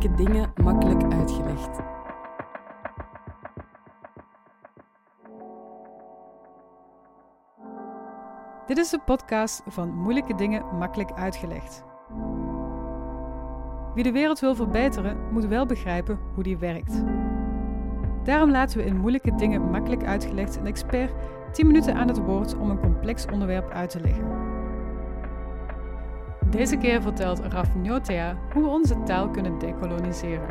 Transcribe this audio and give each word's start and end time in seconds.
Moeilijke 0.00 0.24
dingen 0.24 0.52
makkelijk 0.62 1.12
uitgelegd. 1.12 1.78
Dit 8.66 8.78
is 8.78 8.90
de 8.90 9.00
podcast 9.04 9.62
van 9.66 9.94
Moeilijke 9.94 10.34
dingen 10.34 10.76
makkelijk 10.78 11.12
uitgelegd. 11.12 11.84
Wie 13.94 14.04
de 14.04 14.12
wereld 14.12 14.40
wil 14.40 14.54
verbeteren, 14.54 15.32
moet 15.32 15.46
wel 15.46 15.66
begrijpen 15.66 16.18
hoe 16.34 16.42
die 16.42 16.58
werkt. 16.58 17.02
Daarom 18.24 18.50
laten 18.50 18.78
we 18.78 18.84
in 18.84 18.96
Moeilijke 18.96 19.34
dingen 19.34 19.70
makkelijk 19.70 20.04
uitgelegd 20.04 20.56
een 20.56 20.66
expert 20.66 21.12
10 21.52 21.66
minuten 21.66 21.94
aan 21.94 22.08
het 22.08 22.18
woord 22.18 22.56
om 22.56 22.70
een 22.70 22.80
complex 22.80 23.26
onderwerp 23.32 23.70
uit 23.70 23.90
te 23.90 24.00
leggen. 24.00 24.49
Deze 26.50 26.76
keer 26.76 27.02
vertelt 27.02 27.38
Raf 27.38 27.74
Njotea 27.74 28.38
hoe 28.52 28.62
we 28.62 28.68
onze 28.68 29.02
taal 29.02 29.30
kunnen 29.30 29.58
dekoloniseren. 29.58 30.48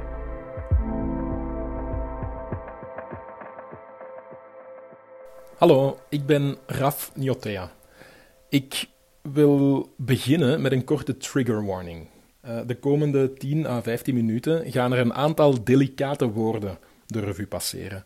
Hallo, 5.57 5.99
ik 6.09 6.25
ben 6.25 6.57
Raf 6.65 7.11
Njotea. 7.15 7.71
Ik 8.49 8.89
wil 9.21 9.89
beginnen 9.97 10.61
met 10.61 10.71
een 10.71 10.83
korte 10.83 11.17
trigger 11.17 11.65
warning. 11.65 12.07
Uh, 12.45 12.59
de 12.65 12.75
komende 12.75 13.33
10 13.33 13.65
à 13.65 13.81
15 13.81 14.15
minuten 14.15 14.71
gaan 14.71 14.93
er 14.93 14.99
een 14.99 15.13
aantal 15.13 15.63
delicate 15.63 16.31
woorden 16.31 16.77
de 17.05 17.19
revue 17.19 17.47
passeren. 17.47 18.03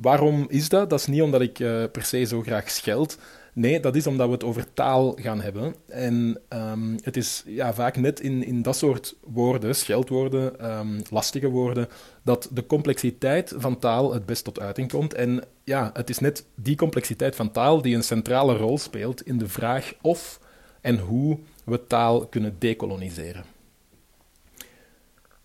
Waarom 0.00 0.46
is 0.48 0.68
dat? 0.68 0.90
Dat 0.90 0.98
is 0.98 1.06
niet 1.06 1.22
omdat 1.22 1.40
ik 1.40 1.58
uh, 1.58 1.84
per 1.92 2.02
se 2.02 2.24
zo 2.24 2.42
graag 2.42 2.70
scheld, 2.70 3.18
Nee, 3.58 3.80
dat 3.80 3.96
is 3.96 4.06
omdat 4.06 4.26
we 4.26 4.32
het 4.32 4.44
over 4.44 4.72
taal 4.74 5.12
gaan 5.20 5.40
hebben. 5.40 5.74
En 5.88 6.40
um, 6.48 6.96
het 7.02 7.16
is 7.16 7.42
ja, 7.46 7.74
vaak 7.74 7.96
net 7.96 8.20
in, 8.20 8.44
in 8.44 8.62
dat 8.62 8.76
soort 8.76 9.16
woorden, 9.20 9.74
scheldwoorden, 9.74 10.70
um, 10.78 11.02
lastige 11.10 11.48
woorden, 11.48 11.88
dat 12.22 12.48
de 12.52 12.66
complexiteit 12.66 13.54
van 13.56 13.78
taal 13.78 14.12
het 14.12 14.26
best 14.26 14.44
tot 14.44 14.60
uiting 14.60 14.90
komt. 14.90 15.14
En 15.14 15.44
ja, 15.64 15.90
het 15.92 16.10
is 16.10 16.18
net 16.18 16.44
die 16.54 16.76
complexiteit 16.76 17.36
van 17.36 17.50
taal 17.50 17.82
die 17.82 17.94
een 17.94 18.02
centrale 18.02 18.56
rol 18.56 18.78
speelt 18.78 19.26
in 19.26 19.38
de 19.38 19.48
vraag 19.48 19.92
of 20.00 20.40
en 20.80 20.98
hoe 20.98 21.38
we 21.64 21.86
taal 21.86 22.26
kunnen 22.26 22.56
decoloniseren. 22.58 23.44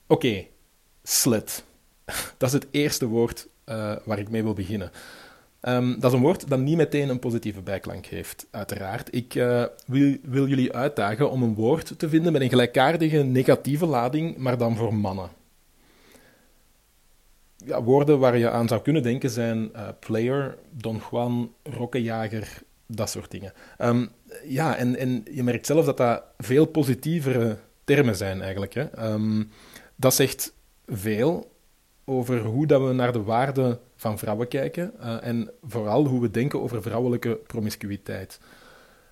Oké, 0.07 0.27
okay, 0.27 0.49
slit. 1.03 1.63
Dat 2.37 2.47
is 2.47 2.53
het 2.53 2.67
eerste 2.71 3.05
woord 3.05 3.47
uh, 3.69 3.95
waar 4.05 4.19
ik 4.19 4.29
mee 4.29 4.43
wil 4.43 4.53
beginnen. 4.53 4.91
Um, 5.67 5.99
dat 5.99 6.11
is 6.11 6.17
een 6.17 6.23
woord 6.23 6.49
dat 6.49 6.59
niet 6.59 6.77
meteen 6.77 7.09
een 7.09 7.19
positieve 7.19 7.61
bijklank 7.61 8.05
heeft, 8.05 8.47
uiteraard. 8.51 9.15
Ik 9.15 9.35
uh, 9.35 9.63
wil, 9.85 10.17
wil, 10.23 10.47
jullie 10.47 10.73
uitdagen 10.73 11.31
om 11.31 11.43
een 11.43 11.53
woord 11.53 11.99
te 11.99 12.09
vinden 12.09 12.31
met 12.31 12.41
een 12.41 12.49
gelijkaardige 12.49 13.17
negatieve 13.17 13.85
lading, 13.85 14.37
maar 14.37 14.57
dan 14.57 14.75
voor 14.75 14.93
mannen. 14.93 15.29
Ja, 17.57 17.83
woorden 17.83 18.19
waar 18.19 18.37
je 18.37 18.49
aan 18.49 18.67
zou 18.67 18.81
kunnen 18.81 19.03
denken 19.03 19.29
zijn 19.29 19.69
uh, 19.75 19.87
player, 19.99 20.57
Don 20.71 21.01
Juan, 21.11 21.53
rokkenjager, 21.63 22.61
dat 22.85 23.09
soort 23.09 23.31
dingen. 23.31 23.53
Um, 23.79 24.09
ja, 24.47 24.75
en, 24.75 24.95
en 24.97 25.25
je 25.31 25.43
merkt 25.43 25.65
zelf 25.65 25.85
dat 25.85 25.97
dat 25.97 26.23
veel 26.37 26.65
positievere 26.65 27.57
termen 27.83 28.15
zijn 28.15 28.41
eigenlijk. 28.41 28.73
Hè. 28.73 29.11
Um, 29.11 29.51
dat 29.95 30.13
zegt 30.13 30.53
veel 30.85 31.52
over 32.05 32.39
hoe 32.39 32.67
dat 32.67 32.81
we 32.81 32.93
naar 32.93 33.11
de 33.11 33.23
waarde 33.23 33.79
van 33.95 34.17
vrouwen 34.17 34.47
kijken 34.47 34.93
uh, 34.99 35.27
en 35.27 35.51
vooral 35.63 36.05
hoe 36.05 36.21
we 36.21 36.31
denken 36.31 36.61
over 36.61 36.81
vrouwelijke 36.81 37.35
promiscuïteit. 37.35 38.39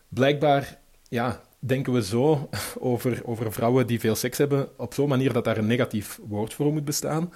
Blijkbaar 0.08 0.80
ja, 1.10 1.42
denken 1.60 1.94
we 1.94 2.04
zo 2.04 2.50
over, 2.80 3.22
over 3.26 3.52
vrouwen 3.54 3.88
die 3.88 4.00
veel 4.00 4.16
seks 4.16 4.38
hebben 4.38 4.70
op 4.78 4.94
zo'n 4.94 5.10
manier 5.10 5.34
dat 5.34 5.44
daar 5.44 5.58
een 5.58 5.68
negatief 5.68 6.20
woord 6.28 6.54
voor 6.54 6.74
moet 6.74 6.86
bestaan. 6.86 7.34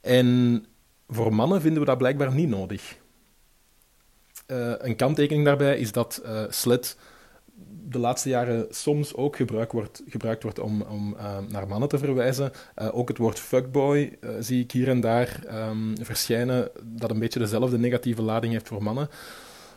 En 0.00 0.64
voor 1.08 1.34
mannen 1.34 1.60
vinden 1.60 1.80
we 1.80 1.86
dat 1.86 1.98
blijkbaar 1.98 2.34
niet 2.34 2.48
nodig. 2.48 2.96
Uh, 4.46 4.72
een 4.78 4.96
kanttekening 4.96 5.44
daarbij 5.44 5.78
is 5.78 5.92
dat 5.92 6.22
uh, 6.24 6.44
slet 6.48 6.96
de 7.90 7.98
laatste 7.98 8.28
jaren 8.28 8.66
soms 8.70 9.14
ook 9.14 9.36
gebruikt 9.36 9.72
wordt, 9.72 10.02
gebruikt 10.08 10.42
wordt 10.42 10.58
om, 10.58 10.82
om 10.82 11.14
uh, 11.18 11.38
naar 11.48 11.68
mannen 11.68 11.88
te 11.88 11.98
verwijzen. 11.98 12.52
Uh, 12.76 12.88
ook 12.92 13.08
het 13.08 13.18
woord 13.18 13.38
fuckboy 13.38 14.16
uh, 14.20 14.30
zie 14.40 14.62
ik 14.62 14.72
hier 14.72 14.88
en 14.88 15.00
daar 15.00 15.40
um, 15.68 15.94
verschijnen, 16.00 16.70
dat 16.82 17.10
een 17.10 17.18
beetje 17.18 17.38
dezelfde 17.38 17.78
negatieve 17.78 18.22
lading 18.22 18.52
heeft 18.52 18.68
voor 18.68 18.82
mannen. 18.82 19.08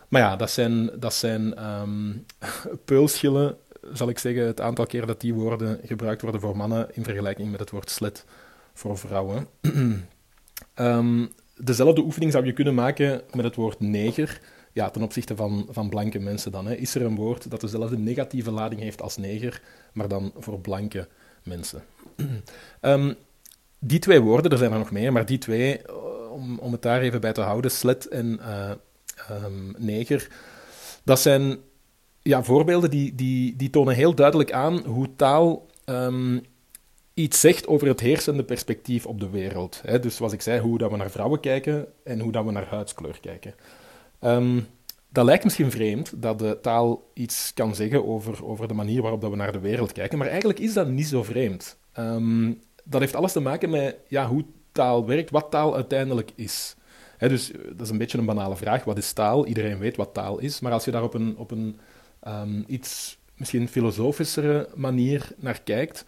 Maar 0.08 0.22
ja, 0.22 0.36
dat 0.36 0.52
zijn, 0.52 0.90
dat 1.00 1.14
zijn 1.14 1.66
um, 1.66 2.26
peulschillen, 2.86 3.58
zal 3.94 4.10
ik 4.10 4.20
zeggen, 4.20 4.46
het 4.46 4.62
aantal 4.62 4.86
keer 4.86 5.06
dat 5.06 5.22
die 5.22 5.34
woorden 5.34 5.80
gebruikt 5.84 6.22
worden 6.22 6.42
voor 6.42 6.58
mannen 6.58 6.88
in 6.94 7.04
vergelijking 7.04 7.52
met 7.52 7.60
het 7.60 7.70
woord 7.70 7.90
slet 7.90 8.26
voor 8.74 8.98
vrouwen. 8.98 9.48
um, 10.76 11.32
dezelfde 11.56 12.02
oefening 12.02 12.32
zou 12.32 12.46
je 12.46 12.54
kunnen 12.54 12.74
maken 12.74 13.22
met 13.34 13.46
het 13.46 13.56
woord 13.56 13.80
neger 13.80 14.42
ja, 14.74 14.90
ten 14.90 15.02
opzichte 15.02 15.36
van, 15.36 15.68
van 15.70 15.90
blanke 15.90 16.20
mensen 16.20 16.52
dan. 16.52 16.66
Hè. 16.66 16.76
Is 16.76 16.96
er 16.96 17.02
een 17.02 17.16
woord 17.16 17.50
dat 17.50 17.62
dezelfde 17.62 17.98
negatieve 17.98 18.52
lading 18.52 18.82
heeft 18.82 19.02
als 19.02 19.18
neger, 19.18 19.62
maar 19.94 20.08
dan 20.08 20.32
voor 20.38 20.60
blanke 20.60 21.08
mensen? 21.44 21.84
um, 22.82 23.16
die 23.80 24.00
twee 24.00 24.20
woorden, 24.20 24.52
er 24.52 24.58
zijn 24.58 24.72
er 24.72 24.78
nog 24.78 24.92
meer, 24.92 25.12
maar 25.12 25.26
die 25.26 25.38
twee, 25.38 25.82
eh, 25.82 25.94
om, 26.32 26.60
om 26.60 26.72
het 26.72 26.82
daar 26.82 27.02
even 27.02 27.22
bij 27.22 27.34
te 27.34 27.42
houden, 27.42 27.72
slet 27.72 28.08
en 28.08 28.40
uh, 28.40 28.72
um, 29.44 29.76
neger, 29.78 30.28
dat 31.04 31.20
zijn 31.20 31.58
ja, 32.22 32.44
voorbeelden 32.44 32.90
die, 32.90 33.16
die, 33.16 33.56
die 33.56 33.70
tonen 33.70 33.96
heel 33.96 34.16
duidelijk 34.16 34.52
aan 34.52 34.78
hoe 34.86 35.16
taal 35.16 35.68
um, 35.86 36.42
iets 37.14 37.40
zegt 37.40 37.68
over 37.68 37.88
het 37.88 38.00
heersende 38.00 38.44
perspectief 38.44 39.06
op 39.06 39.20
de 39.20 39.30
wereld. 39.30 39.82
Hè. 39.86 40.00
Dus 40.00 40.16
zoals 40.16 40.34
ik 40.34 40.42
zei, 40.42 40.60
hoe 40.60 40.78
dat 40.78 40.92
we 40.92 40.98
naar 40.98 41.12
vrouwen 41.12 41.40
kijken 41.40 41.86
en 42.04 42.20
hoe 42.20 42.32
dat 42.32 42.46
we 42.46 42.52
naar 42.52 42.68
huidskleur 42.68 43.20
kijken. 43.22 43.54
Um, 44.22 44.68
dat 45.10 45.26
lijkt 45.26 45.44
misschien 45.44 45.72
vreemd 45.72 46.22
dat 46.22 46.40
de 46.40 46.58
taal 46.62 47.10
iets 47.14 47.52
kan 47.54 47.76
zeggen 47.76 48.08
over, 48.08 48.46
over 48.46 48.68
de 48.68 48.74
manier 48.74 49.02
waarop 49.02 49.22
dat 49.22 49.30
we 49.30 49.36
naar 49.36 49.52
de 49.52 49.60
wereld 49.60 49.92
kijken, 49.92 50.18
maar 50.18 50.28
eigenlijk 50.28 50.60
is 50.60 50.74
dat 50.74 50.88
niet 50.88 51.08
zo 51.08 51.24
vreemd. 51.24 51.78
Um, 52.00 52.62
dat 52.84 53.02
heeft 53.02 53.16
alles 53.16 53.32
te 53.32 53.40
maken 53.40 53.70
met 53.70 53.96
ja, 54.08 54.28
hoe 54.28 54.46
taal 54.72 55.06
werkt, 55.06 55.30
wat 55.30 55.52
taal 55.52 55.76
uiteindelijk 55.76 56.32
is. 56.36 56.76
dus 57.18 57.52
dat 57.70 57.82
is 57.82 57.90
een 57.90 57.98
beetje 57.98 58.18
een 58.18 58.26
banale 58.26 58.56
vraag. 58.56 58.84
Wat 58.84 58.98
is 58.98 59.14
taal? 59.14 59.46
Iedereen 59.46 59.80
weet 59.80 59.96
wat 59.96 60.14
taal 60.14 60.40
is. 60.40 60.60
Maar 60.60 60.72
als 60.72 60.86
je 60.86 60.92
daar 60.92 61.04
op 61.04 61.14
een, 61.14 61.38
op 61.38 61.52
een 61.52 61.80
um, 62.28 62.64
iets 62.68 63.18
misschien 63.36 63.68
filosofischere 63.68 64.70
manier 64.76 65.32
naar 65.38 65.62
kijkt, 65.64 66.06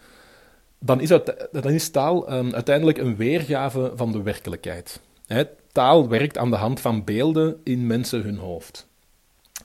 dan 0.78 1.00
is, 1.00 1.08
dan 1.52 1.70
is 1.70 1.90
taal 1.90 2.28
uiteindelijk 2.28 2.98
een 2.98 3.16
weergave 3.16 3.92
van 3.94 4.12
de 4.12 4.22
werkelijkheid. 4.22 5.00
He, 5.26 5.44
taal 5.74 6.08
werkt 6.08 6.38
aan 6.38 6.50
de 6.50 6.56
hand 6.56 6.80
van 6.80 7.04
beelden 7.04 7.60
in 7.64 7.86
mensen 7.86 8.22
hun 8.22 8.36
hoofd. 8.36 8.88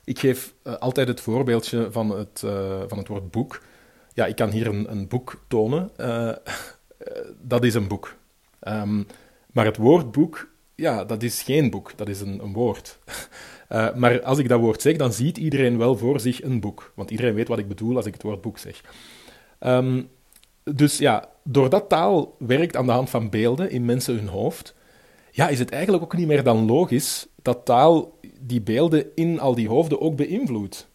Ik 0.03 0.20
geef 0.20 0.53
uh, 0.64 0.75
altijd 0.75 1.08
het 1.08 1.22
voorbeeldje 1.22 1.88
van 1.92 2.09
het, 2.18 2.42
uh, 2.46 2.81
van 2.88 2.97
het 2.97 3.08
woord 3.08 3.31
boek. 3.31 3.62
Ja, 4.14 4.25
ik 4.25 4.36
kan 4.36 4.50
hier 4.50 4.68
een, 4.68 4.92
een 4.92 5.08
boek 5.08 5.44
tonen. 5.48 5.92
Uh, 5.98 6.31
dat 7.42 7.64
is 7.64 7.74
een 7.74 7.88
boek. 7.88 8.16
Um, 8.68 9.08
maar 9.52 9.66
het 9.66 9.78
woord 9.78 10.12
boek, 10.12 10.50
ja, 10.75 11.06
dat 11.06 11.24
is 11.24 11.42
geen 11.42 11.69
boek, 11.69 11.92
dat 11.96 12.09
is 12.09 12.22
een, 12.22 12.40
een 12.44 12.53
woord. 12.53 13.00
maar 14.02 14.22
als 14.22 14.38
ik 14.38 14.48
dat 14.48 14.59
woord 14.59 14.81
zeg, 14.81 14.96
dan 14.98 15.14
ziet 15.14 15.38
iedereen 15.38 15.78
wel 15.78 15.98
voor 15.98 16.19
zich 16.19 16.44
een 16.44 16.59
boek. 16.59 16.92
Want 16.96 17.12
iedereen 17.12 17.34
weet 17.34 17.48
wat 17.48 17.59
ik 17.59 17.68
bedoel 17.68 17.96
als 17.96 18.06
ik 18.06 18.14
het 18.14 18.24
woord 18.24 18.42
boek 18.42 18.58
zeg. 18.58 18.81
Um, 19.59 20.09
dus 20.64 20.98
ja, 20.98 21.30
doordat 21.44 21.90
taal 21.90 22.36
werkt 22.40 22.75
aan 22.75 22.86
de 22.86 22.92
hand 22.92 23.09
van 23.09 23.30
beelden 23.30 23.72
in 23.72 23.86
mensen 23.86 24.16
hun 24.16 24.28
hoofd, 24.28 24.75
ja, 25.39 25.50
is 25.50 25.59
het 25.59 25.72
eigenlijk 25.72 26.03
ook 26.03 26.17
niet 26.17 26.27
meer 26.27 26.44
dan 26.44 26.66
logisch 26.66 27.27
dat 27.41 27.66
taal 27.66 28.19
die 28.39 28.61
beelden 28.61 29.05
in 29.16 29.39
al 29.39 29.55
die 29.55 29.67
hoofden 29.67 30.01
ook 30.01 30.16
beïnvloedt. 30.16 30.88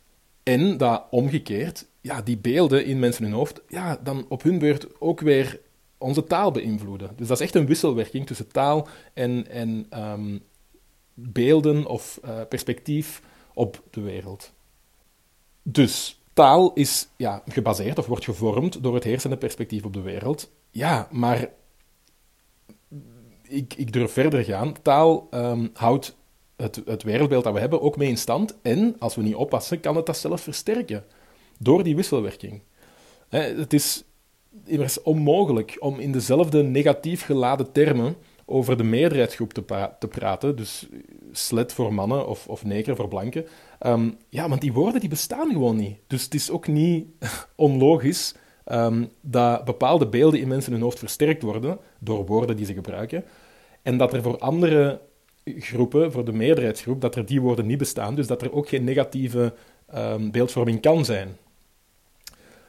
En 0.42 0.76
dat 0.76 1.04
omgekeerd, 1.10 1.86
ja, 2.00 2.22
die 2.22 2.36
beelden 2.36 2.84
in 2.84 2.98
mensen 2.98 3.24
hun 3.24 3.32
hoofd, 3.32 3.60
ja, 3.68 3.98
dan 4.02 4.26
op 4.28 4.42
hun 4.42 4.58
beurt 4.58 5.00
ook 5.00 5.20
weer 5.20 5.60
onze 5.98 6.24
taal 6.24 6.50
beïnvloeden. 6.50 7.10
Dus 7.16 7.28
dat 7.28 7.38
is 7.38 7.44
echt 7.44 7.54
een 7.54 7.66
wisselwerking 7.66 8.26
tussen 8.26 8.48
taal 8.48 8.88
en, 9.12 9.50
en 9.50 9.86
um, 9.98 10.42
beelden 11.14 11.86
of 11.86 12.20
uh, 12.24 12.40
perspectief 12.48 13.22
op 13.54 13.82
de 13.90 14.00
wereld. 14.00 14.52
Dus 15.62 16.20
taal 16.32 16.72
is 16.72 17.08
ja, 17.16 17.42
gebaseerd 17.46 17.98
of 17.98 18.06
wordt 18.06 18.24
gevormd 18.24 18.82
door 18.82 18.94
het 18.94 19.04
heersende 19.04 19.36
perspectief 19.36 19.84
op 19.84 19.92
de 19.92 20.00
wereld. 20.00 20.50
Ja, 20.70 21.08
maar 21.10 21.48
ik, 23.48 23.74
ik 23.74 23.92
durf 23.92 24.12
verder 24.12 24.44
gaan. 24.44 24.74
Taal 24.82 25.28
um, 25.30 25.70
houdt 25.72 26.16
het, 26.56 26.82
het 26.84 27.02
wereldbeeld 27.02 27.44
dat 27.44 27.52
we 27.52 27.60
hebben 27.60 27.80
ook 27.80 27.96
mee 27.96 28.08
in 28.08 28.18
stand. 28.18 28.58
En 28.62 28.96
als 28.98 29.14
we 29.14 29.22
niet 29.22 29.34
oppassen, 29.34 29.80
kan 29.80 29.96
het 29.96 30.06
dat 30.06 30.16
zelfs 30.16 30.42
versterken. 30.42 31.04
Door 31.58 31.82
die 31.82 31.96
wisselwerking. 31.96 32.62
het 33.28 33.72
is 33.72 34.04
immers 34.64 35.02
onmogelijk 35.02 35.76
om 35.78 36.00
in 36.00 36.12
dezelfde 36.12 36.62
negatief 36.62 37.24
geladen 37.24 37.72
termen 37.72 38.16
over 38.46 38.76
de 38.76 38.84
meerderheidsgroep 38.84 39.52
te, 39.52 39.90
te 39.98 40.08
praten. 40.08 40.56
Dus 40.56 40.88
slet 41.32 41.72
voor 41.72 41.94
mannen 41.94 42.28
of, 42.28 42.48
of 42.48 42.64
neger 42.64 42.96
voor 42.96 43.08
blanken. 43.08 43.46
Um, 43.80 44.16
ja, 44.28 44.48
want 44.48 44.60
die 44.60 44.72
woorden 44.72 45.00
die 45.00 45.08
bestaan 45.08 45.52
gewoon 45.52 45.76
niet. 45.76 45.96
Dus 46.06 46.24
het 46.24 46.34
is 46.34 46.50
ook 46.50 46.66
niet 46.66 47.06
onlogisch 47.56 48.34
ehm, 48.64 49.04
dat 49.20 49.64
bepaalde 49.64 50.06
beelden 50.06 50.40
in 50.40 50.48
mensen 50.48 50.72
hun 50.72 50.82
hoofd 50.82 50.98
versterkt 50.98 51.42
worden 51.42 51.78
door 51.98 52.26
woorden 52.26 52.56
die 52.56 52.66
ze 52.66 52.74
gebruiken. 52.74 53.24
En 53.82 53.96
dat 53.96 54.12
er 54.12 54.22
voor 54.22 54.38
andere 54.38 55.00
groepen, 55.44 56.12
voor 56.12 56.24
de 56.24 56.32
meerderheidsgroep, 56.32 57.00
dat 57.00 57.16
er 57.16 57.26
die 57.26 57.40
woorden 57.40 57.66
niet 57.66 57.78
bestaan. 57.78 58.14
Dus 58.14 58.26
dat 58.26 58.42
er 58.42 58.52
ook 58.52 58.68
geen 58.68 58.84
negatieve 58.84 59.54
um, 59.94 60.30
beeldvorming 60.30 60.80
kan 60.80 61.04
zijn. 61.04 61.36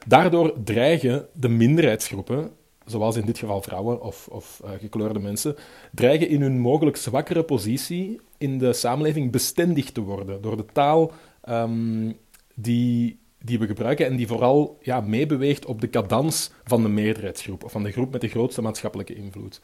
Daardoor 0.06 0.54
dreigen 0.64 1.26
de 1.32 1.48
minderheidsgroepen, 1.48 2.50
zoals 2.84 3.16
in 3.16 3.26
dit 3.26 3.38
geval 3.38 3.62
vrouwen 3.62 4.02
of, 4.02 4.28
of 4.28 4.60
uh, 4.64 4.70
gekleurde 4.80 5.18
mensen, 5.18 5.56
dreigen 5.92 6.28
in 6.28 6.42
hun 6.42 6.58
mogelijk 6.58 6.96
zwakkere 6.96 7.42
positie 7.42 8.20
in 8.38 8.58
de 8.58 8.72
samenleving 8.72 9.30
bestendig 9.30 9.92
te 9.92 10.00
worden 10.00 10.42
door 10.42 10.56
de 10.56 10.64
taal 10.72 11.12
um, 11.48 12.16
die, 12.54 13.18
die 13.46 13.58
we 13.58 13.66
gebruiken 13.66 14.06
en 14.06 14.16
die 14.16 14.26
vooral 14.26 14.78
ja, 14.82 15.00
meebeweegt 15.00 15.66
op 15.66 15.80
de 15.80 15.90
cadans 15.90 16.50
van 16.64 16.82
de 16.82 16.88
meerderheidsgroep, 16.88 17.64
of 17.64 17.72
van 17.72 17.82
de 17.82 17.92
groep 17.92 18.12
met 18.12 18.20
de 18.20 18.28
grootste 18.28 18.62
maatschappelijke 18.62 19.14
invloed. 19.14 19.60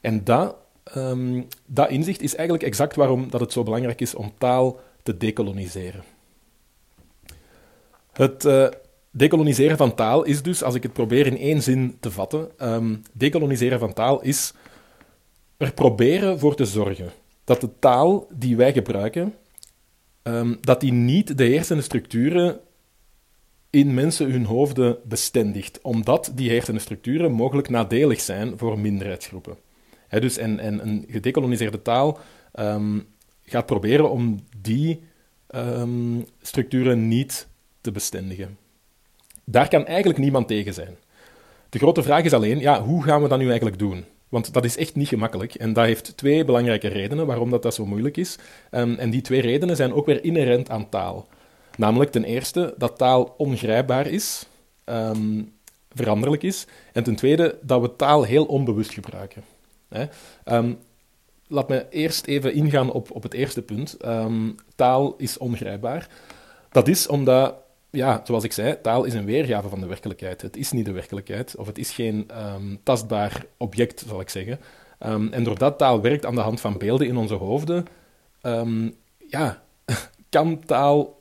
En 0.00 0.24
dat, 0.24 0.56
um, 0.96 1.46
dat 1.66 1.90
inzicht 1.90 2.22
is 2.22 2.34
eigenlijk 2.34 2.66
exact 2.66 2.96
waarom 2.96 3.30
dat 3.30 3.40
het 3.40 3.52
zo 3.52 3.62
belangrijk 3.62 4.00
is 4.00 4.14
om 4.14 4.32
taal 4.38 4.80
te 5.02 5.16
decoloniseren. 5.16 6.02
Het 8.12 8.44
uh, 8.44 8.66
decoloniseren 9.10 9.76
van 9.76 9.94
taal 9.94 10.22
is 10.24 10.42
dus, 10.42 10.62
als 10.62 10.74
ik 10.74 10.82
het 10.82 10.92
probeer 10.92 11.26
in 11.26 11.38
één 11.38 11.62
zin 11.62 11.96
te 12.00 12.10
vatten, 12.10 12.50
um, 12.58 13.02
decoloniseren 13.12 13.78
van 13.78 13.92
taal 13.92 14.22
is 14.22 14.52
er 15.56 15.72
proberen 15.72 16.38
voor 16.38 16.54
te 16.54 16.64
zorgen 16.64 17.10
dat 17.44 17.60
de 17.60 17.70
taal 17.78 18.26
die 18.32 18.56
wij 18.56 18.72
gebruiken, 18.72 19.34
um, 20.22 20.58
dat 20.60 20.80
die 20.80 20.92
niet 20.92 21.38
de 21.38 21.44
heersende 21.44 21.82
structuren 21.82 22.60
in 23.70 23.94
mensen 23.94 24.30
hun 24.30 24.44
hoofden 24.44 24.96
bestendigt, 25.04 25.78
omdat 25.82 26.32
die 26.34 26.50
heersende 26.50 26.80
structuren 26.80 27.32
mogelijk 27.32 27.68
nadelig 27.68 28.20
zijn 28.20 28.58
voor 28.58 28.78
minderheidsgroepen. 28.78 29.56
He, 30.08 30.20
dus 30.20 30.36
en, 30.36 30.58
en 30.58 30.86
een 30.86 31.04
gedecoloniseerde 31.08 31.82
taal 31.82 32.18
um, 32.54 33.06
gaat 33.42 33.66
proberen 33.66 34.10
om 34.10 34.40
die 34.56 35.00
um, 35.54 36.24
structuren 36.40 37.08
niet 37.08 37.48
te 37.80 37.92
bestendigen. 37.92 38.58
Daar 39.44 39.68
kan 39.68 39.86
eigenlijk 39.86 40.18
niemand 40.18 40.48
tegen 40.48 40.74
zijn. 40.74 40.96
De 41.68 41.78
grote 41.78 42.02
vraag 42.02 42.24
is 42.24 42.32
alleen, 42.32 42.58
ja, 42.58 42.82
hoe 42.82 43.02
gaan 43.02 43.22
we 43.22 43.28
dat 43.28 43.38
nu 43.38 43.46
eigenlijk 43.46 43.78
doen? 43.78 44.04
Want 44.28 44.52
dat 44.52 44.64
is 44.64 44.76
echt 44.76 44.94
niet 44.94 45.08
gemakkelijk. 45.08 45.54
En 45.54 45.72
dat 45.72 45.84
heeft 45.84 46.16
twee 46.16 46.44
belangrijke 46.44 46.88
redenen 46.88 47.26
waarom 47.26 47.50
dat, 47.50 47.62
dat 47.62 47.74
zo 47.74 47.86
moeilijk 47.86 48.16
is. 48.16 48.38
Um, 48.70 48.94
en 48.94 49.10
die 49.10 49.20
twee 49.20 49.40
redenen 49.40 49.76
zijn 49.76 49.92
ook 49.92 50.06
weer 50.06 50.24
inherent 50.24 50.70
aan 50.70 50.88
taal. 50.88 51.28
Namelijk 51.78 52.10
ten 52.10 52.24
eerste 52.24 52.74
dat 52.76 52.98
taal 52.98 53.34
ongrijpbaar 53.36 54.06
is, 54.06 54.46
um, 54.84 55.52
veranderlijk 55.92 56.42
is. 56.42 56.66
En 56.92 57.02
ten 57.02 57.16
tweede 57.16 57.58
dat 57.62 57.80
we 57.80 57.96
taal 57.96 58.22
heel 58.22 58.44
onbewust 58.44 58.92
gebruiken. 58.92 59.42
Hè? 59.88 60.04
Um, 60.44 60.78
laat 61.46 61.68
me 61.68 61.86
eerst 61.90 62.26
even 62.26 62.54
ingaan 62.54 62.92
op, 62.92 63.10
op 63.10 63.22
het 63.22 63.34
eerste 63.34 63.62
punt. 63.62 63.96
taal 64.74 65.14
is 65.16 65.38
ongrijpbaar. 65.38 66.08
Dat 66.70 66.88
is 66.88 67.06
omdat 67.06 67.54
ja, 67.90 68.20
zoals 68.24 68.44
ik 68.44 68.52
zei, 68.52 68.80
taal 68.82 69.04
is 69.04 69.14
een 69.14 69.24
weergave 69.24 69.68
van 69.68 69.80
de 69.80 69.86
werkelijkheid. 69.86 70.42
Het 70.42 70.56
is 70.56 70.72
niet 70.72 70.84
de 70.84 70.92
werkelijkheid, 70.92 71.56
of 71.56 71.66
het 71.66 71.78
is 71.78 71.90
geen 71.90 72.30
tastbaar 72.82 73.44
object, 73.56 74.04
zal 74.08 74.20
ik 74.20 74.28
zeggen. 74.28 74.60
En 75.30 75.44
doordat 75.44 75.78
taal 75.78 76.00
werkt 76.00 76.26
aan 76.26 76.34
de 76.34 76.40
hand 76.40 76.60
van 76.60 76.78
beelden 76.78 77.06
in 77.06 77.16
onze 77.16 77.34
hoofden, 77.34 77.86
ja, 79.28 79.62
kan 80.30 80.64
taal 80.64 81.17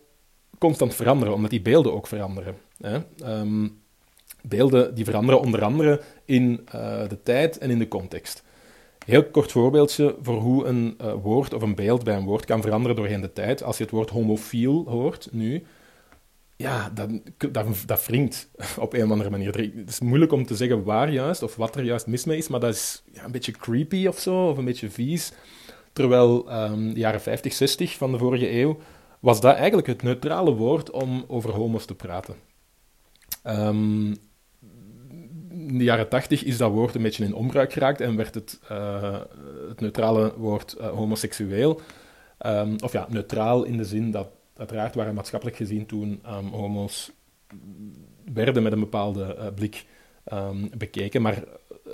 constant 0.58 0.96
veranderen, 0.96 1.34
omdat 1.34 1.50
die 1.50 1.62
beelden 1.62 1.94
ook 1.94 2.08
veranderen. 2.08 2.56
Hè? 2.82 3.00
beelden 4.42 4.96
die 4.96 5.06
veranderen 5.06 5.42
onder 5.42 5.64
andere 5.64 6.02
in 6.26 6.68
uh, 6.76 7.08
de 7.08 7.24
tijd 7.24 7.58
en 7.58 7.70
in 7.70 7.80
de 7.80 7.88
context. 7.88 8.44
Heel 9.06 9.24
kort 9.24 9.52
voorbeeldje 9.52 10.16
voor 10.22 10.38
hoe 10.38 10.66
een 10.66 10.98
uh, 11.02 11.14
woord 11.22 11.54
of 11.54 11.62
een 11.62 11.76
beeld 11.76 12.04
bij 12.04 12.16
een 12.16 12.26
woord 12.26 12.46
kan 12.46 12.62
veranderen 12.62 12.96
doorheen 12.96 13.22
de 13.22 13.34
tijd. 13.34 13.64
Als 13.64 13.78
je 13.78 13.84
het 13.84 13.92
woord 13.92 14.10
homofiel 14.10 14.86
hoort 14.88 15.28
nu, 15.32 15.64
ja, 16.56 16.92
dat, 16.94 17.10
dat, 17.38 17.66
dat 17.86 18.08
op 18.80 18.94
een 18.94 19.04
of 19.04 19.12
andere 19.12 19.30
manier. 19.30 19.58
Het 19.58 19.90
is 19.90 20.00
moeilijk 20.00 20.32
om 20.32 20.46
te 20.46 20.56
zeggen 20.56 20.84
waar 20.84 21.12
juist 21.12 21.44
of 21.44 21.56
wat 21.56 21.76
er 21.76 21.84
juist 21.84 22.08
mis 22.08 22.26
mee 22.26 22.38
is, 22.38 22.48
maar 22.48 22.60
dat 22.60 22.74
is 22.74 23.04
ja, 23.14 23.24
een 23.24 23.32
beetje 23.32 23.52
creepy 23.52 24.08
of 24.08 24.20
zo, 24.20 24.50
of 24.50 24.58
een 24.58 24.66
beetje 24.66 24.90
vies. 24.90 25.32
Terwijl 25.94 26.62
um, 26.64 26.94
de 26.94 27.00
jaren 27.00 27.22
50, 27.22 27.54
60 27.54 27.94
van 27.94 28.12
de 28.12 28.18
vorige 28.18 28.52
eeuw 28.52 28.78
was 29.20 29.42
dat 29.42 29.56
eigenlijk 29.56 29.88
het 29.88 30.04
neutrale 30.04 30.54
woord 30.54 30.92
om 30.92 31.26
over 31.28 31.52
homo's 31.52 31.86
te 31.86 31.96
praten. 31.96 32.36
Um, 33.44 34.16
in 35.50 35.78
de 35.78 35.84
jaren 35.84 36.10
80 36.10 36.44
is 36.44 36.58
dat 36.58 36.72
woord 36.72 36.96
een 36.96 37.02
beetje 37.02 37.24
in 37.24 37.36
onbruik 37.36 37.74
geraakt 37.74 38.02
en 38.02 38.16
werd 38.16 38.34
het, 38.34 38.60
uh, 38.72 39.20
het 39.68 39.82
neutrale 39.82 40.34
woord 40.38 40.76
uh, 40.80 40.88
homoseksueel. 40.88 41.82
Um, 42.46 42.76
of 42.84 42.92
ja, 42.92 43.06
neutraal 43.10 43.64
in 43.64 43.78
de 43.78 43.86
zin 43.86 44.12
dat 44.12 44.28
uiteraard 44.56 44.96
waren 44.96 45.14
maatschappelijk 45.14 45.58
gezien 45.58 45.86
toen 45.86 46.22
um, 46.28 46.48
homo's 46.48 47.12
werden 48.34 48.64
met 48.64 48.72
een 48.72 48.80
bepaalde 48.80 49.36
uh, 49.40 49.46
blik 49.56 49.86
um, 50.34 50.70
bekeken, 50.78 51.22
maar 51.22 51.44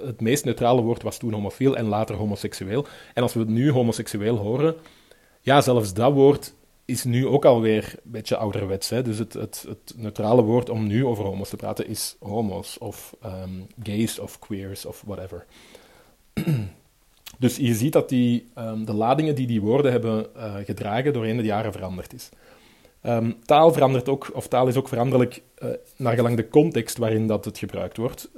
het 0.04 0.22
meest 0.22 0.46
neutrale 0.46 0.82
woord 0.82 1.02
was 1.02 1.18
toen 1.18 1.34
homofiel 1.34 1.78
en 1.78 1.86
later 1.86 2.16
homoseksueel. 2.16 2.86
En 3.14 3.24
als 3.24 3.34
we 3.34 3.44
nu 3.44 3.72
homoseksueel 3.72 4.38
horen, 4.38 4.76
ja, 5.42 5.62
zelfs 5.62 5.94
dat 5.94 6.14
woord 6.14 6.54
is 6.86 7.04
nu 7.04 7.28
ook 7.28 7.46
alweer 7.46 7.94
een 8.04 8.12
beetje 8.12 8.38
ouderwets. 8.38 8.90
Hè? 8.90 9.02
Dus 9.02 9.18
het, 9.18 9.34
het, 9.34 9.66
het 9.68 9.94
neutrale 9.96 10.42
woord 10.42 10.70
om 10.70 10.88
nu 10.88 11.06
over 11.06 11.26
homo's 11.26 11.50
te 11.50 11.56
praten 11.56 11.88
is 11.88 12.16
homo's 12.20 12.78
of 12.80 13.16
um, 13.26 13.68
gays 13.84 14.20
of 14.20 14.40
queers 14.40 14.86
of 14.86 15.04
whatever. 15.06 15.46
dus 17.40 17.58
je 17.58 17.74
ziet 17.74 17.94
dat 17.94 18.10
die, 18.10 18.48
um, 18.58 18.86
de 18.86 18.94
ladingen 18.94 19.36
die 19.36 19.48
die 19.48 19.62
woorden 19.62 19.92
hebben 19.92 20.28
uh, 20.36 20.56
gedragen 20.56 21.14
doorheen 21.14 21.38
de 21.38 21.44
jaren 21.44 21.72
veranderd 21.72 22.14
is. 22.14 22.30
Um, 23.06 23.36
taal 23.46 23.74
verandert 23.74 24.10
ook, 24.10 24.32
of 24.34 24.48
taal 24.48 24.68
is 24.68 24.76
ook 24.76 24.88
veranderlijk 24.88 25.42
uh, 25.64 25.70
naar 25.98 26.16
gelang 26.16 26.36
de 26.36 26.48
context 26.48 26.98
waarin 26.98 27.28
dat 27.28 27.46
het 27.46 27.58
gebruikt 27.58 27.98
wordt. 27.98 28.30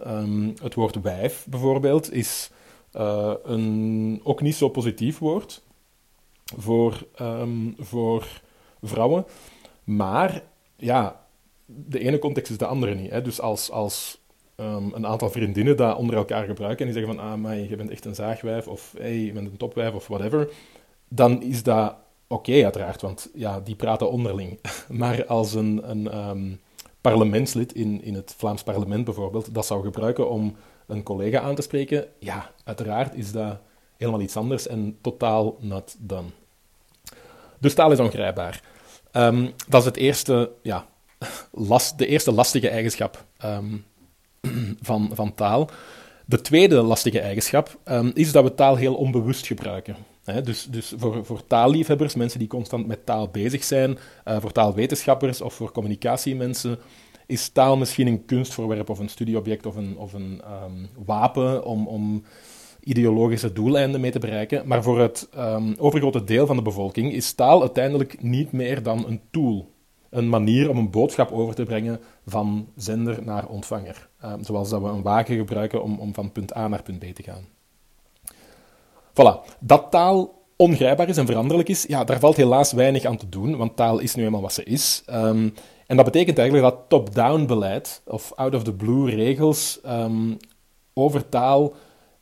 Het 0.62 0.74
woord 0.74 1.02
wijf 1.02 1.46
bijvoorbeeld 1.50 2.14
is 2.14 2.50
uh, 2.96 3.34
een 3.44 4.22
ook 4.24 4.42
niet 4.42 4.56
zo 4.56 4.70
positief 4.70 5.18
woord 5.18 5.64
voor, 6.58 7.08
um, 7.22 7.76
voor 7.80 8.42
vrouwen. 8.82 9.26
Maar 9.84 10.44
ja, 10.76 11.26
de 11.66 12.00
ene 12.00 12.20
context 12.20 12.52
is 12.52 12.58
de 12.58 12.66
andere 12.66 12.96
niet. 12.96 13.12
Hè. 13.12 13.22
Dus 13.22 13.42
als, 13.42 13.72
als 13.72 14.24
een 14.56 15.06
aantal 15.06 15.30
vriendinnen 15.30 15.78
dat 15.78 15.98
onder 15.98 16.16
elkaar 16.16 16.46
gebruiken 16.46 16.86
en 16.86 16.94
die 16.94 17.02
zeggen 17.02 17.20
van 17.20 17.32
ah, 17.32 17.38
maar 17.40 17.58
je 17.58 17.76
bent 17.76 17.90
echt 17.90 18.06
een 18.06 18.16
zaagwijf 18.16 18.68
of 18.68 18.94
hey, 18.98 19.18
je 19.18 19.32
bent 19.32 19.48
een 19.48 19.58
topwijf 19.58 19.94
of 19.94 20.08
whatever, 20.08 20.50
dan 21.08 21.42
is 21.42 21.64
dat 21.64 21.96
oké, 22.28 22.64
uiteraard, 22.64 23.02
want 23.02 23.30
ja, 23.34 23.60
die 23.60 23.76
praten 23.76 24.12
onderling. 24.12 24.60
Maar 24.90 25.26
als 25.26 25.54
een, 25.54 25.90
een 25.90 26.30
um, 26.30 26.60
parlementslid 27.02 27.74
in, 27.74 28.04
in 28.04 28.14
het 28.14 28.34
Vlaams 28.38 28.64
parlement 28.64 29.06
bijvoorbeeld 29.06 29.54
dat 29.54 29.66
zou 29.66 29.84
gebruiken 29.84 30.30
om 30.30 30.56
een 30.88 31.04
collega 31.04 31.40
aan 31.40 31.56
te 31.56 31.62
spreken, 31.62 32.08
ja, 32.20 32.52
uiteraard 32.64 33.16
is 33.16 33.32
dat 33.32 33.60
helemaal 33.98 34.22
iets 34.22 34.38
anders 34.38 34.68
en 34.68 34.98
totaal 35.02 35.58
not 35.60 35.96
done. 36.00 36.28
Dus 37.60 37.74
taal 37.74 37.92
is 37.92 38.00
ongrijpbaar. 38.00 38.62
Um, 39.12 39.54
dat 39.68 39.82
is 39.82 39.88
het 39.88 39.98
eerste, 39.98 40.52
ja, 40.62 40.88
last, 41.52 41.98
de 41.98 42.08
eerste 42.08 42.32
lastige 42.32 42.70
eigenschap 42.70 43.26
um, 43.46 43.86
van, 44.82 45.10
van 45.14 45.34
taal. 45.34 45.70
De 46.26 46.42
tweede 46.42 46.82
lastige 46.82 47.20
eigenschap 47.20 47.80
is 48.14 48.32
dat 48.32 48.44
we 48.44 48.54
taal 48.54 48.76
heel 48.76 48.96
onbewust 48.96 49.48
gebruiken 49.48 49.96
dus 50.44 50.68
dus 50.70 50.94
voor, 50.98 51.26
voor 51.26 51.48
taalliefhebbers, 51.48 52.16
mensen 52.16 52.40
die 52.40 52.48
constant 52.48 52.88
met 52.88 53.06
taal 53.06 53.28
bezig 53.28 53.64
zijn, 53.64 53.98
uh, 54.28 54.38
voor 54.40 54.52
taalwetenschappers 54.52 55.42
of 55.42 55.54
voor 55.54 55.72
communicatiemensen, 55.72 56.80
is 57.26 57.50
taal 57.50 57.78
misschien 57.78 58.08
een 58.08 58.26
kunstvoorwerp 58.26 58.90
of 58.90 59.00
een 59.00 59.10
studieobject 59.10 59.66
of 59.66 59.76
een, 59.76 59.98
of 59.98 60.14
een 60.14 60.42
wapen 61.06 61.66
om, 61.66 61.88
om 61.88 62.24
ideologische 62.86 63.54
doeleinden 63.54 64.02
mee 64.02 64.12
te 64.12 64.20
bereiken. 64.20 64.68
Maar 64.68 64.84
voor 64.84 65.00
het 65.00 65.30
um, 65.38 65.76
overgrote 65.78 66.24
deel 66.24 66.46
van 66.46 66.56
de 66.56 66.62
bevolking 66.62 67.14
is 67.14 67.34
taal 67.34 67.62
uiteindelijk 67.62 68.22
niet 68.22 68.52
meer 68.52 68.84
dan 68.84 69.06
een 69.08 69.22
tool. 69.32 69.74
Een 70.10 70.30
manier 70.30 70.70
om 70.70 70.78
een 70.78 70.92
boodschap 70.92 71.32
over 71.32 71.56
te 71.56 71.64
brengen 71.64 72.00
van 72.26 72.68
zender 72.76 73.24
naar 73.24 73.48
ontvanger. 73.48 74.10
Um, 74.26 74.44
zoals 74.44 74.70
dat 74.70 74.82
we 74.82 74.88
een 74.88 75.02
wagen 75.02 75.36
gebruiken 75.36 75.84
om, 75.84 76.00
om 76.00 76.14
van 76.14 76.32
punt 76.32 76.56
A 76.56 76.68
naar 76.68 76.84
punt 76.84 77.00
B 77.00 77.04
te 77.04 77.24
gaan. 77.24 77.48
Voilà. 79.10 79.56
Dat 79.60 79.92
taal 79.92 80.44
ongrijpbaar 80.56 81.10
is 81.10 81.18
en 81.18 81.26
veranderlijk 81.26 81.70
is, 81.70 81.86
ja, 81.88 82.04
daar 82.04 82.20
valt 82.20 82.36
helaas 82.36 82.72
weinig 82.72 83.06
aan 83.06 83.18
te 83.18 83.30
doen, 83.30 83.58
want 83.58 83.76
taal 83.76 84.00
is 84.00 84.16
nu 84.16 84.24
eenmaal 84.24 84.42
wat 84.42 84.54
ze 84.54 84.64
is. 84.64 85.04
Um, 85.10 85.54
en 85.88 85.96
dat 85.96 86.06
betekent 86.06 86.38
eigenlijk 86.38 86.70
dat 86.70 86.84
top-down 86.88 87.46
beleid, 87.46 88.02
of 88.06 88.32
out-of-the-blue 88.36 89.10
regels 89.16 89.80
over 90.94 91.30
taal 91.30 91.74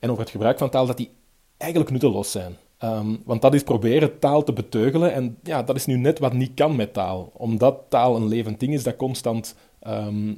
en 0.03 0.10
over 0.10 0.22
het 0.22 0.31
gebruik 0.31 0.57
van 0.57 0.69
taal, 0.69 0.86
dat 0.86 0.98
die 0.98 1.10
eigenlijk 1.57 1.91
nutteloos 1.91 2.31
zijn. 2.31 2.57
Um, 2.83 3.22
want 3.25 3.41
dat 3.41 3.53
is 3.53 3.63
proberen 3.63 4.19
taal 4.19 4.43
te 4.43 4.53
beteugelen 4.53 5.13
en 5.13 5.38
ja, 5.43 5.63
dat 5.63 5.75
is 5.75 5.86
nu 5.86 5.95
net 5.95 6.19
wat 6.19 6.33
niet 6.33 6.53
kan 6.53 6.75
met 6.75 6.93
taal, 6.93 7.31
omdat 7.33 7.79
taal 7.89 8.15
een 8.15 8.27
levend 8.27 8.60
ding 8.60 8.74
is 8.74 8.83
dat 8.83 8.95
constant, 8.95 9.55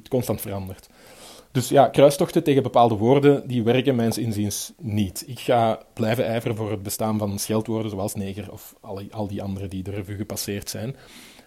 constant 0.08 0.40
verandert. 0.40 0.88
Dus 1.50 1.68
ja, 1.68 1.88
kruistochten 1.88 2.44
tegen 2.44 2.62
bepaalde 2.62 2.94
woorden, 2.94 3.48
die 3.48 3.62
werken 3.62 3.96
mijns 3.96 4.18
inziens 4.18 4.72
niet. 4.78 5.24
Ik 5.26 5.38
ga 5.38 5.80
blijven 5.92 6.26
ijveren 6.26 6.56
voor 6.56 6.70
het 6.70 6.82
bestaan 6.82 7.18
van 7.18 7.38
scheldwoorden 7.38 7.90
zoals 7.90 8.14
neger 8.14 8.52
of 8.52 8.74
al, 8.80 9.00
al 9.10 9.26
die 9.26 9.42
andere 9.42 9.68
die 9.68 9.82
de 9.82 9.90
revue 9.90 10.16
gepasseerd 10.16 10.70
zijn. 10.70 10.96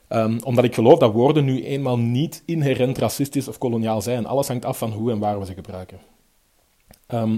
Ehm, 0.07 0.39
omdat 0.43 0.63
ik 0.63 0.73
geloof 0.73 0.99
dat 0.99 1.13
woorden 1.13 1.45
nu 1.45 1.63
eenmaal 1.63 1.97
niet 1.97 2.43
inherent 2.45 2.97
racistisch 2.97 3.47
of 3.47 3.57
koloniaal 3.57 4.01
zijn. 4.01 4.25
Alles 4.25 4.47
hangt 4.47 4.65
af 4.65 4.77
van 4.77 4.91
hoe 4.91 5.11
en 5.11 5.19
waar 5.19 5.39
we 5.39 5.45
ze 5.45 5.53
gebruiken. 5.53 5.99
Ehm, 7.07 7.37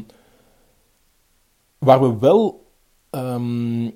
waar 1.85 2.01
we 2.01 2.19
wel 2.19 2.71
ehm, 3.09 3.89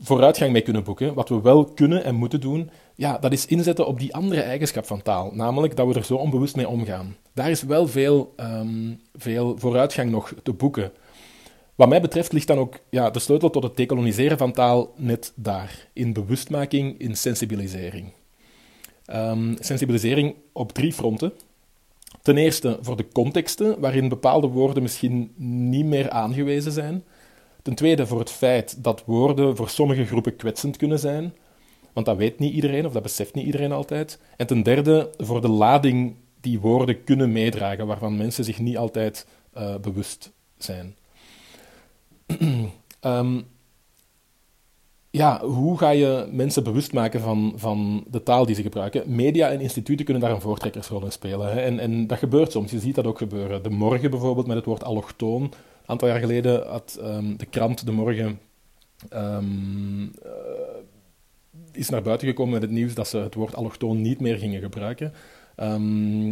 vooruitgang 0.00 0.52
mee 0.52 0.62
kunnen 0.62 0.84
boeken, 0.84 1.14
wat 1.14 1.28
we 1.28 1.40
wel 1.40 1.64
kunnen 1.64 2.04
en 2.04 2.14
moeten 2.14 2.40
doen, 2.40 2.70
ja, 2.94 3.18
dat 3.18 3.32
is 3.32 3.46
inzetten 3.46 3.86
op 3.86 3.98
die 3.98 4.14
andere 4.14 4.40
eigenschap 4.40 4.86
van 4.86 5.02
taal, 5.02 5.30
namelijk 5.34 5.76
dat 5.76 5.86
we 5.86 5.94
er 5.94 6.04
zo 6.04 6.14
onbewust 6.14 6.56
mee 6.56 6.68
omgaan. 6.68 7.16
Daar 7.34 7.50
is 7.50 7.62
wel 7.62 7.88
veel, 7.88 8.34
um, 8.36 9.00
veel 9.14 9.58
vooruitgang 9.58 10.10
nog 10.10 10.34
te 10.42 10.52
boeken. 10.52 10.92
Wat 11.74 11.88
mij 11.88 12.00
betreft 12.00 12.32
ligt 12.32 12.46
dan 12.46 12.58
ook 12.58 12.78
ja, 12.90 13.10
de 13.10 13.18
sleutel 13.18 13.50
tot 13.50 13.62
het 13.62 13.76
decoloniseren 13.76 14.38
van 14.38 14.52
taal 14.52 14.92
net 14.96 15.32
daar, 15.34 15.88
in 15.92 16.12
bewustmaking, 16.12 16.98
in 16.98 17.16
sensibilisering. 17.16 18.12
Um, 19.14 19.56
sensibilisering 19.58 20.34
op 20.52 20.72
drie 20.72 20.92
fronten. 20.92 21.32
Ten 22.22 22.36
eerste 22.36 22.78
voor 22.80 22.96
de 22.96 23.08
contexten 23.12 23.80
waarin 23.80 24.08
bepaalde 24.08 24.46
woorden 24.46 24.82
misschien 24.82 25.32
niet 25.36 25.84
meer 25.84 26.10
aangewezen 26.10 26.72
zijn. 26.72 27.04
Ten 27.62 27.74
tweede 27.74 28.06
voor 28.06 28.18
het 28.18 28.30
feit 28.30 28.84
dat 28.84 29.04
woorden 29.04 29.56
voor 29.56 29.68
sommige 29.68 30.06
groepen 30.06 30.36
kwetsend 30.36 30.76
kunnen 30.76 30.98
zijn, 30.98 31.34
want 31.92 32.06
dat 32.06 32.16
weet 32.16 32.38
niet 32.38 32.54
iedereen 32.54 32.86
of 32.86 32.92
dat 32.92 33.02
beseft 33.02 33.34
niet 33.34 33.46
iedereen 33.46 33.72
altijd. 33.72 34.18
En 34.36 34.46
ten 34.46 34.62
derde 34.62 35.10
voor 35.16 35.40
de 35.40 35.48
lading 35.48 36.16
die 36.40 36.60
woorden 36.60 37.04
kunnen 37.04 37.32
meedragen, 37.32 37.86
waarvan 37.86 38.16
mensen 38.16 38.44
zich 38.44 38.58
niet 38.58 38.76
altijd 38.76 39.26
uh, 39.56 39.76
bewust 39.76 40.32
zijn. 40.56 40.96
um, 43.00 43.46
ja, 45.12 45.40
hoe 45.44 45.78
ga 45.78 45.90
je 45.90 46.28
mensen 46.30 46.64
bewust 46.64 46.92
maken 46.92 47.20
van, 47.20 47.52
van 47.56 48.04
de 48.10 48.22
taal 48.22 48.46
die 48.46 48.54
ze 48.54 48.62
gebruiken? 48.62 49.14
Media 49.14 49.50
en 49.50 49.60
instituten 49.60 50.04
kunnen 50.04 50.22
daar 50.22 50.32
een 50.32 50.40
voortrekkersrol 50.40 51.04
in 51.04 51.12
spelen. 51.12 51.52
Hè? 51.52 51.60
En, 51.60 51.78
en 51.78 52.06
dat 52.06 52.18
gebeurt 52.18 52.52
soms, 52.52 52.70
je 52.70 52.78
ziet 52.78 52.94
dat 52.94 53.06
ook 53.06 53.18
gebeuren. 53.18 53.62
De 53.62 53.70
Morgen 53.70 54.10
bijvoorbeeld 54.10 54.46
met 54.46 54.56
het 54.56 54.64
woord 54.64 54.84
allochtoon. 54.84 55.42
Een 55.42 55.52
aantal 55.86 56.08
jaar 56.08 56.18
geleden 56.18 56.66
had 56.66 56.98
um, 57.02 57.36
de 57.36 57.46
krant 57.46 57.86
De 57.86 57.92
Morgen 57.92 58.40
um, 59.14 60.02
uh, 60.02 60.30
is 61.72 61.88
naar 61.88 62.02
buiten 62.02 62.28
gekomen 62.28 62.52
met 62.52 62.62
het 62.62 62.70
nieuws 62.70 62.94
dat 62.94 63.08
ze 63.08 63.18
het 63.18 63.34
woord 63.34 63.54
allochtoon 63.54 64.00
niet 64.00 64.20
meer 64.20 64.36
gingen 64.36 64.60
gebruiken. 64.60 65.12
Um, 65.56 66.30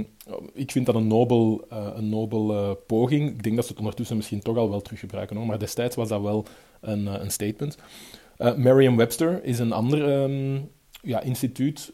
ik 0.52 0.70
vind 0.70 0.86
dat 0.86 0.94
een 0.94 1.06
nobel, 1.06 1.64
uh, 1.72 1.88
een 1.94 2.28
uh, 2.32 2.70
poging. 2.86 3.30
Ik 3.30 3.42
denk 3.42 3.56
dat 3.56 3.64
ze 3.64 3.70
het 3.70 3.80
ondertussen 3.80 4.16
misschien 4.16 4.40
toch 4.40 4.56
al 4.56 4.70
wel 4.70 4.80
teruggebruiken. 4.80 5.36
Hoor. 5.36 5.46
Maar 5.46 5.58
destijds 5.58 5.96
was 5.96 6.08
dat 6.08 6.20
wel 6.22 6.44
een, 6.80 7.06
een 7.06 7.30
statement. 7.30 7.76
Merriam-Webster 8.56 9.44
is 9.44 9.58
een 9.58 9.72
ander 9.72 10.22
um, 10.22 10.70
ja, 11.02 11.20
instituut. 11.20 11.92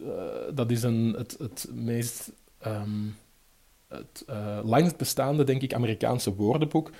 dat 0.54 0.70
is 0.70 0.82
een, 0.82 1.14
het, 1.18 1.36
het 1.38 1.68
meest... 1.72 2.32
Um, 2.66 3.16
langst 4.62 4.96
bestaande, 4.96 5.44
denk 5.44 5.62
ik, 5.62 5.74
Amerikaanse 5.74 6.34
woordenboek. 6.34 6.90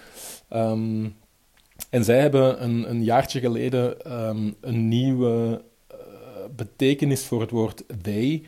en 1.90 2.04
zij 2.04 2.20
hebben 2.20 2.62
een, 2.64 2.90
een 2.90 3.04
jaartje 3.04 3.40
geleden 3.40 4.12
een 4.60 4.88
nieuwe 4.88 5.62
betekenis 6.56 7.24
voor 7.24 7.40
het 7.40 7.50
woord 7.50 7.84
they 8.02 8.42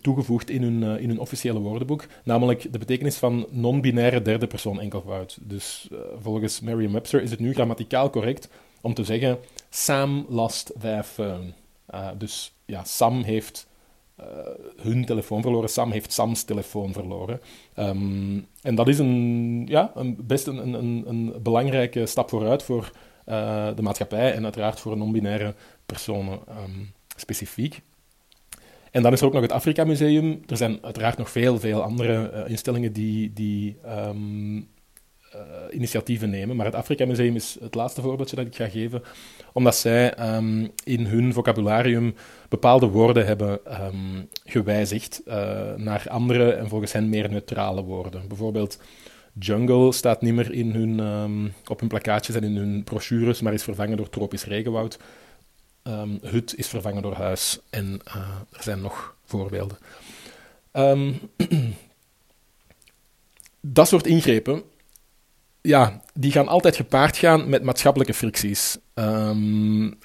toegevoegd 0.00 0.50
in 0.50 0.62
hun, 0.62 0.82
uh, 0.82 1.02
in 1.02 1.08
hun 1.08 1.18
officiële 1.18 1.58
woordenboek, 1.58 2.06
namelijk 2.24 2.72
de 2.72 2.78
betekenis 2.78 3.16
van 3.16 3.46
non-binaire 3.50 4.22
derde 4.22 4.46
persoon 4.46 4.80
enkelvoud. 4.80 5.38
Dus 5.40 5.88
uh, 5.92 5.98
volgens 6.20 6.60
Merriam-Webster 6.60 7.22
is 7.22 7.30
het 7.30 7.40
nu 7.40 7.52
grammaticaal 7.52 8.10
correct 8.10 8.48
om 8.80 8.94
te 8.94 9.04
zeggen 9.04 9.38
Sam 9.74 10.26
lost 10.28 10.72
their 10.80 11.02
phone. 11.04 11.52
Uh, 11.94 12.08
dus 12.18 12.54
ja, 12.64 12.84
Sam 12.84 13.22
heeft 13.22 13.66
hun 14.76 15.04
telefoon 15.04 15.42
verloren, 15.42 15.68
Sam 15.68 15.90
heeft 15.90 16.12
Sams 16.12 16.42
telefoon 16.42 16.92
verloren. 16.92 17.40
Um, 17.76 18.46
en 18.62 18.74
dat 18.74 18.88
is 18.88 18.98
een, 18.98 19.64
ja, 19.68 19.92
een, 19.94 20.16
best 20.26 20.46
een, 20.46 20.72
een, 21.08 21.34
belangrijke 21.42 22.06
stap 22.06 22.28
vooruit 22.28 22.62
voor 22.62 22.90
de 23.74 23.82
maatschappij 23.82 24.32
en 24.32 24.44
uiteraard 24.44 24.80
voor 24.80 24.96
non-binaire 24.96 25.54
personen 25.86 26.40
um, 26.48 26.92
specifiek. 27.16 27.80
En 28.90 29.02
dan 29.02 29.12
is 29.12 29.20
er 29.20 29.26
ook 29.26 29.32
nog 29.32 29.42
het 29.42 29.52
Afrika 29.52 29.84
Museum. 29.84 30.42
Er 30.46 30.56
zijn 30.56 30.78
uiteraard 30.82 31.18
nog 31.18 31.30
veel, 31.30 31.58
veel 31.58 31.82
andere 31.82 32.44
instellingen 32.48 32.92
die, 32.92 33.32
die 33.32 33.76
um, 33.86 34.68
uh, 35.34 35.40
initiatieven 35.76 36.30
nemen. 36.30 36.56
Maar 36.56 36.66
het 36.66 36.74
Afrika 36.74 37.06
Museum 37.06 37.34
is 37.34 37.56
het 37.60 37.74
laatste 37.74 38.00
voorbeeldje 38.00 38.36
dat 38.36 38.46
ik 38.46 38.54
ga 38.54 38.68
geven, 38.68 39.02
omdat 39.52 39.76
zij 39.76 40.34
um, 40.36 40.70
in 40.84 41.06
hun 41.06 41.32
vocabularium 41.32 42.14
bepaalde 42.48 42.86
woorden 42.86 43.26
hebben 43.26 43.60
um, 43.84 44.28
gewijzigd 44.44 45.22
uh, 45.26 45.34
naar 45.74 46.06
andere 46.08 46.52
en 46.52 46.68
volgens 46.68 46.92
hen 46.92 47.08
meer 47.08 47.30
neutrale 47.30 47.82
woorden. 47.82 48.28
Bijvoorbeeld 48.28 48.78
jungle 49.38 49.92
staat 49.92 50.22
niet 50.22 50.34
meer 50.34 50.52
in 50.52 50.70
hun, 50.70 51.52
op 51.66 51.80
hun 51.80 51.88
plakkaatjes 51.88 52.36
en 52.36 52.44
in 52.44 52.56
hun 52.56 52.84
brochures, 52.84 53.40
maar 53.40 53.52
is 53.52 53.62
vervangen 53.62 53.96
door 53.96 54.08
tropisch 54.08 54.44
regenwoud. 54.44 54.98
Hut 56.20 56.54
is 56.56 56.68
vervangen 56.68 57.02
door 57.02 57.14
huis 57.14 57.58
en 57.70 58.00
uh, 58.08 58.14
er 58.52 58.62
zijn 58.62 58.80
nog 58.80 59.16
voorbeelden. 59.24 59.78
Dat 63.66 63.88
soort 63.88 64.06
ingrepen, 64.06 64.62
ja, 65.68 66.00
die 66.14 66.32
gaan 66.32 66.48
altijd 66.48 66.76
gepaard 66.76 67.16
gaan 67.16 67.48
met 67.48 67.62
maatschappelijke 67.62 68.14
fricties. 68.14 68.78
Um, 68.94 69.98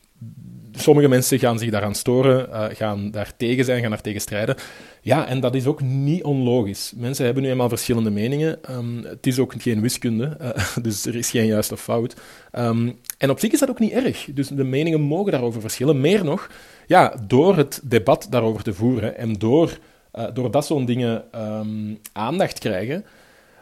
sommige 0.72 1.08
mensen 1.08 1.39
gaan 1.39 1.60
zich 1.60 1.70
daaraan 1.70 1.96
storen, 1.96 2.50
uh, 2.50 2.66
gaan 2.70 3.12
daar 3.12 3.32
tegen 3.38 3.66
zijn, 3.66 3.82
gaan 3.82 3.89
daar 3.89 4.01
tegen 4.01 4.22
strijden. 4.22 4.56
Ja, 5.01 5.28
en 5.28 5.39
dat 5.39 5.56
is 5.56 5.66
ook 5.66 5.82
niet 5.82 6.24
onlogisch. 6.24 6.94
Mensen 6.96 7.25
hebben 7.25 7.44
nu 7.44 7.50
eenmaal 7.50 7.70
verschillende 7.70 8.10
meningen. 8.10 8.60
Um, 8.70 9.04
het 9.04 9.28
is 9.28 9.39
ook 9.39 9.54
geen 9.58 9.82
wiskunde, 9.82 10.38
uh, 10.42 10.78
dus 10.86 11.06
er 11.06 11.16
is 11.16 11.30
geen 11.30 11.46
juiste 11.46 11.74
of 11.74 11.82
fout. 11.82 12.16
Um, 12.51 13.00
en 13.18 13.30
op 13.30 13.39
zich 13.39 13.51
is 13.51 13.60
dat 13.60 13.70
ook 13.70 13.80
niet 13.80 13.92
erg. 13.92 14.28
Dus 14.34 14.48
de 14.48 14.63
meningen 14.63 15.01
mogen 15.01 15.32
daarover 15.32 15.62
verschillen. 15.62 16.01
Meer 16.01 16.24
nog, 16.24 16.50
ja, 16.88 17.16
door 17.28 17.58
het 17.58 17.82
debat 17.84 18.28
daarover 18.30 18.63
te 18.63 18.74
voeren 18.74 19.18
en 19.18 19.34
door, 19.34 19.78
uh, 20.13 20.25
doordat 20.34 20.66
zo'n 20.66 20.86
dingen 20.86 21.24
um, 21.36 22.00
aandacht 22.12 22.60
krijgen, 22.60 23.06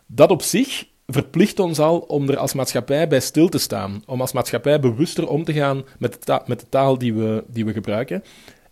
dat 0.06 0.32
op 0.32 0.42
zich 0.42 0.86
verplicht 1.08 1.60
ons 1.60 1.80
al 1.80 2.00
om 2.00 2.30
er 2.30 2.38
als 2.38 2.54
maatschappij 2.54 3.08
bij 3.08 3.20
stil 3.20 3.50
te 3.50 3.58
staan. 3.58 4.04
Om 4.06 4.22
als 4.22 4.32
maatschappij 4.32 4.80
bewuster 4.80 5.28
om 5.28 5.44
te 5.44 5.54
gaan 5.54 5.86
met 6.00 6.14
de, 6.14 6.20
taal, 6.20 6.44
met 6.46 6.60
de 6.60 6.70
taal 6.70 6.98
die 6.98 7.14
we, 7.14 7.44
die 7.48 7.66
we 7.66 7.74
gebruiken. 7.74 8.24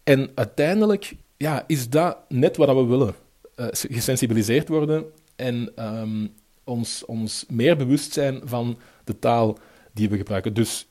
En 0.03 0.31
uiteindelijk 0.35 1.15
ja, 1.37 1.63
is 1.67 1.89
dat 1.89 2.17
net 2.29 2.57
wat 2.57 2.75
we 2.75 2.85
willen. 2.85 3.15
Uh, 3.55 3.67
gesensibiliseerd 3.71 4.67
worden 4.67 5.05
en 5.35 5.71
um, 5.99 6.33
ons, 6.63 7.05
ons 7.05 7.45
meer 7.49 7.77
bewust 7.77 8.13
zijn 8.13 8.41
van 8.43 8.77
de 9.03 9.19
taal 9.19 9.57
die 9.93 10.09
we 10.09 10.17
gebruiken. 10.17 10.53
Dus 10.53 10.87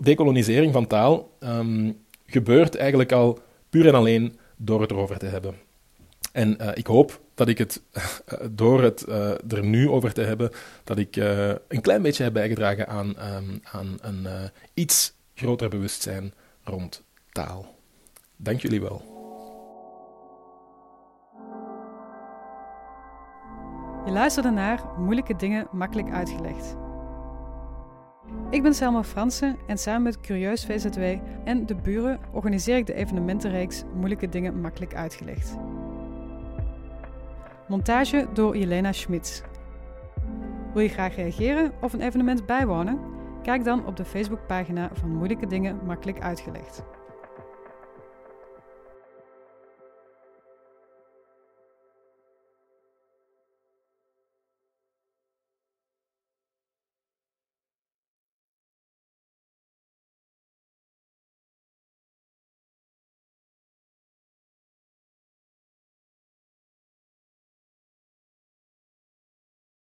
decolonisering 0.00 0.72
van 0.72 0.86
taal 0.86 1.30
um, 1.40 2.04
gebeurt 2.26 2.74
eigenlijk 2.76 3.12
al 3.12 3.38
puur 3.70 3.86
en 3.86 3.94
alleen 3.94 4.38
door 4.56 4.80
het 4.80 4.90
erover 4.90 5.18
te 5.18 5.26
hebben. 5.26 5.54
En 6.32 6.56
uh, 6.60 6.70
ik 6.74 6.86
hoop 6.86 7.20
dat 7.36 7.48
ik 7.48 7.58
het, 7.58 7.82
door 8.50 8.82
het 8.82 9.04
uh, 9.08 9.30
er 9.52 9.64
nu 9.64 9.88
over 9.88 10.12
te 10.12 10.20
hebben, 10.20 10.50
dat 10.84 10.98
ik 10.98 11.16
uh, 11.16 11.48
een 11.68 11.80
klein 11.80 12.02
beetje 12.02 12.22
heb 12.22 12.32
bijgedragen 12.32 12.88
aan, 12.88 13.08
um, 13.08 13.60
aan 13.62 13.98
een 14.00 14.26
iets 14.74 15.14
groter 15.34 15.68
bewustzijn 15.68 16.32
rond 16.64 17.02
taal. 17.32 17.74
Dank 18.36 18.60
jullie 18.60 18.80
wel. 18.80 19.14
Je 24.04 24.12
luisterde 24.12 24.50
naar 24.50 24.84
Moeilijke 24.98 25.36
Dingen 25.36 25.68
Makkelijk 25.72 26.10
Uitgelegd. 26.10 26.76
Ik 28.50 28.62
ben 28.62 28.74
Selma 28.74 29.04
Fransen 29.04 29.56
en 29.66 29.78
samen 29.78 30.02
met 30.02 30.20
Curieus 30.20 30.64
VZW 30.64 31.02
en 31.44 31.66
de 31.66 31.74
buren 31.74 32.20
organiseer 32.32 32.76
ik 32.76 32.86
de 32.86 32.94
evenementenreeks 32.94 33.82
Moeilijke 33.94 34.28
Dingen 34.28 34.60
Makkelijk 34.60 34.94
Uitgelegd. 34.94 35.56
Montage 37.68 38.26
door 38.32 38.56
Jelena 38.56 38.92
Schmitz. 38.92 39.42
Wil 40.72 40.82
je 40.82 40.88
graag 40.88 41.16
reageren 41.16 41.72
of 41.80 41.92
een 41.92 42.00
evenement 42.00 42.46
bijwonen? 42.46 43.00
Kijk 43.42 43.64
dan 43.64 43.86
op 43.86 43.96
de 43.96 44.04
Facebookpagina 44.04 44.90
van 44.92 45.10
Moeilijke 45.10 45.46
Dingen 45.46 45.80
Makkelijk 45.84 46.20
Uitgelegd. 46.20 46.82